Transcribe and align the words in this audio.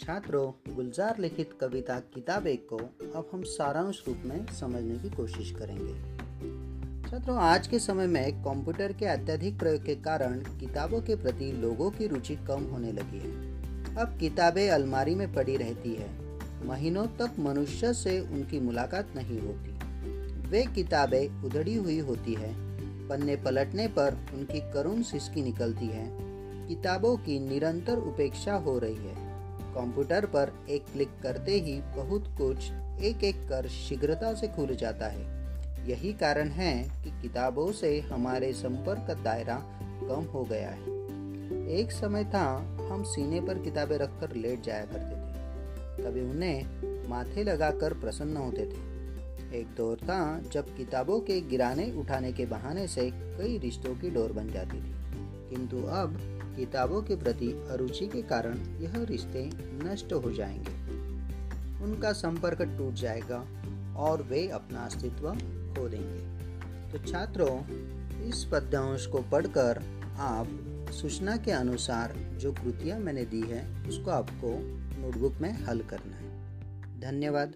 छात्रों 0.00 0.74
गुलजार 0.74 1.18
लिखित 1.18 1.50
कविता 1.60 2.00
किताब 2.00 2.46
एक 2.46 2.68
को 2.72 2.76
अब 3.18 3.30
हम 3.32 3.42
सारांश 3.42 4.04
रूप 4.08 4.16
में 4.24 4.46
समझने 4.46 4.98
की 4.98 5.10
कोशिश 5.10 5.50
करेंगे। 5.50 5.94
छात्रों, 7.10 7.38
आज 7.38 7.66
के 7.66 7.78
समय 7.78 8.06
में 8.06 8.42
कंप्यूटर 8.42 8.92
के 8.92 9.06
अत्यधिक 9.06 9.58
प्रयोग 9.58 9.84
के 9.84 9.94
कारण 9.94 10.38
किताबों 10.38 11.00
के 11.00 11.16
प्रति 11.16 11.52
लोगों 11.52 11.90
की 11.90 12.06
रुचि 12.06 12.36
कम 12.36 12.62
होने 12.64 12.92
लगी 12.92 13.18
है। 13.18 13.56
अब 13.96 14.18
किताबें 14.18 14.70
अलमारी 14.70 15.14
में 15.14 15.34
पड़ी 15.34 15.56
रहती 15.56 15.94
है। 15.94 16.10
महीनों 16.66 17.06
तक 17.06 17.30
मनुष्य 17.38 17.92
से 17.94 18.20
उनकी 18.20 18.60
मुलाकात 18.60 19.08
नहीं 19.16 19.40
होती। 19.40 19.78
वे 20.48 20.66
किताबें 20.74 21.42
उधड़ी 21.44 21.74
हुई 21.74 21.98
होती 21.98 22.34
है। 22.34 22.54
पन्ने 23.08 23.36
पलटने 23.36 23.88
पर 23.88 24.26
उनकी 24.34 24.72
करुण 24.72 25.02
सिसकी 25.02 25.42
निकलती 25.42 25.86
है। 25.86 26.18
किताबों 26.68 27.16
की 27.16 27.48
निरंतर 27.48 27.98
उपेक्षा 27.98 28.54
हो 28.54 28.78
रही 28.78 28.96
है। 28.96 29.25
कंप्यूटर 29.76 30.26
पर 30.26 30.52
एक 30.70 30.84
क्लिक 30.92 31.08
करते 31.22 31.52
ही 31.52 31.80
बहुत 31.80 32.24
कुछ 32.38 32.70
एक 33.00 33.24
एक 33.24 33.48
कर 33.48 33.68
शीघ्रता 33.68 34.34
से 34.34 34.48
खुल 34.48 34.74
जाता 34.76 35.06
है। 35.06 35.24
यही 35.88 36.12
कारण 36.12 36.48
है 36.48 36.90
कि 37.04 37.10
किताबों 37.22 37.72
से 37.72 38.00
हमारे 38.00 38.52
संपर्क 38.52 39.04
का 39.08 39.14
दायरा 39.14 39.56
कम 40.08 40.24
हो 40.34 40.44
गया 40.44 40.70
है। 40.70 40.96
एक 41.78 41.92
समय 41.92 42.24
था 42.24 42.44
हम 42.92 43.02
सीने 43.02 43.40
पर 43.40 43.58
किताबें 43.58 43.96
रखकर 43.98 44.34
लेट 44.34 44.62
जाया 44.62 44.84
करते 44.84 45.16
थे। 45.16 46.04
कभी 46.04 46.20
उन्हें 46.20 47.08
माथे 47.08 47.44
लगाकर 47.44 47.94
प्रसन्न 47.94 48.36
होते 48.36 48.66
थे। 48.66 48.96
एक 49.60 49.66
दौर 49.76 49.96
था 49.96 50.40
जब 50.52 50.76
किताबों 50.76 51.20
के 51.20 51.40
गिराने 51.40 51.92
उठाने 51.92 52.32
के 52.32 52.46
बहाने 52.46 52.86
से 52.86 53.10
कई 53.14 53.58
रिश्तों 53.58 53.94
की 53.94 54.10
डोर 54.10 54.32
बन 54.32 54.50
जाती 54.50 54.76
थी। 54.76 55.05
किंतु 55.50 55.76
अब 55.76 56.16
किताबों 56.56 57.02
के 57.02 57.16
प्रति 57.16 57.48
अरुचि 57.70 58.06
के 58.06 58.22
कारण 58.22 58.58
यह 58.80 58.92
रिश्ते 58.96 59.50
नष्ट 59.56 60.12
हो 60.12 60.32
जाएँगे। 60.32 60.86
उनका 61.84 62.12
संपर्क 62.12 62.62
टूट 62.62 62.94
जाएगा 62.94 63.46
और 63.96 64.22
वे 64.22 64.48
अपना 64.48 64.84
अस्तित्व 64.84 65.30
खो 65.30 65.88
देंगे 65.88 66.36
तो 66.92 66.98
छात्रों, 67.06 67.60
इस 68.24 68.44
पद्यांश 68.52 69.06
को 69.06 69.22
पढ़कर 69.22 69.82
आप 70.18 70.48
सूचना 70.90 71.36
के 71.36 71.50
अनुसार 71.50 72.14
जो 72.38 72.52
कृतियाँ 72.52 72.98
मैंने 72.98 73.24
दी 73.24 73.40
है, 73.40 73.88
उसको 73.88 74.10
आपको 74.10 74.58
नोटबुक 75.02 75.34
में 75.40 75.64
हल 75.64 75.80
करना 75.80 76.16
है। 76.16 77.00
धन्यवाद। 77.00 77.54